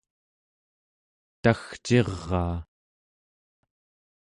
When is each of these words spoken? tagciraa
tagciraa 1.41 2.55